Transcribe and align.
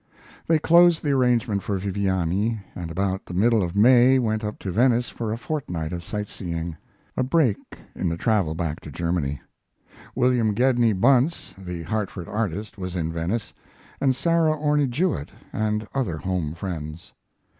They 0.47 0.57
closed 0.57 1.03
the 1.03 1.11
arrangement 1.11 1.61
for 1.61 1.77
Viviani, 1.77 2.59
and 2.73 2.89
about 2.89 3.23
the 3.27 3.35
middle 3.35 3.61
of 3.61 3.75
May 3.75 4.17
went 4.17 4.43
up 4.43 4.57
to 4.57 4.71
Venice 4.71 5.09
for 5.09 5.31
a 5.31 5.37
fortnight 5.37 5.93
of 5.93 6.03
sight 6.03 6.27
seeing 6.27 6.75
a 7.15 7.21
break 7.21 7.59
in 7.95 8.09
the 8.09 8.17
travel 8.17 8.55
back 8.55 8.79
to 8.79 8.89
Germany. 8.91 9.41
William 10.15 10.55
Gedney 10.55 10.93
Bunce, 10.93 11.53
the 11.55 11.83
Hartford 11.83 12.27
artist, 12.27 12.79
was 12.79 12.95
in 12.95 13.13
Venice, 13.13 13.53
and 13.99 14.15
Sarah 14.15 14.55
Orne 14.57 14.89
Jewett 14.89 15.29
and 15.53 15.87
other 15.93 16.17
home 16.17 16.55
friends. 16.55 17.13